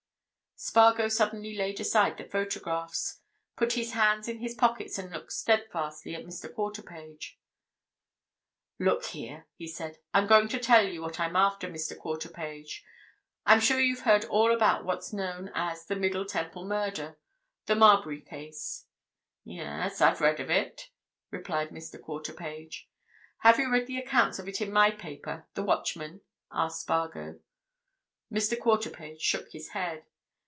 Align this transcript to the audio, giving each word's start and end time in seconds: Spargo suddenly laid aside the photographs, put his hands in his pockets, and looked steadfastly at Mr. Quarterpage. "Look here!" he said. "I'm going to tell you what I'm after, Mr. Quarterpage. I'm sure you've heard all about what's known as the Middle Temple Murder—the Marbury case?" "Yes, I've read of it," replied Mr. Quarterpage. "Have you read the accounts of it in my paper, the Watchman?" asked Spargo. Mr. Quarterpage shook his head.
Spargo 0.63 1.07
suddenly 1.07 1.55
laid 1.57 1.79
aside 1.79 2.19
the 2.19 2.23
photographs, 2.23 3.19
put 3.55 3.73
his 3.73 3.93
hands 3.93 4.27
in 4.27 4.37
his 4.37 4.53
pockets, 4.53 4.99
and 4.99 5.11
looked 5.11 5.31
steadfastly 5.31 6.13
at 6.13 6.23
Mr. 6.23 6.47
Quarterpage. 6.53 7.39
"Look 8.77 9.05
here!" 9.07 9.47
he 9.55 9.65
said. 9.67 9.97
"I'm 10.13 10.27
going 10.27 10.49
to 10.49 10.59
tell 10.59 10.87
you 10.87 11.01
what 11.01 11.19
I'm 11.19 11.35
after, 11.35 11.67
Mr. 11.67 11.97
Quarterpage. 11.97 12.83
I'm 13.43 13.59
sure 13.59 13.79
you've 13.79 14.01
heard 14.01 14.23
all 14.25 14.53
about 14.53 14.85
what's 14.85 15.11
known 15.11 15.49
as 15.55 15.87
the 15.87 15.95
Middle 15.95 16.25
Temple 16.25 16.65
Murder—the 16.67 17.75
Marbury 17.75 18.21
case?" 18.21 18.85
"Yes, 19.43 19.99
I've 19.99 20.21
read 20.21 20.39
of 20.39 20.51
it," 20.51 20.89
replied 21.31 21.69
Mr. 21.69 21.99
Quarterpage. 21.99 22.87
"Have 23.39 23.57
you 23.57 23.71
read 23.71 23.87
the 23.87 23.97
accounts 23.97 24.37
of 24.37 24.47
it 24.47 24.61
in 24.61 24.71
my 24.71 24.91
paper, 24.91 25.47
the 25.55 25.63
Watchman?" 25.63 26.21
asked 26.51 26.81
Spargo. 26.81 27.39
Mr. 28.31 28.55
Quarterpage 28.59 29.21
shook 29.21 29.51
his 29.53 29.69
head. 29.69 30.05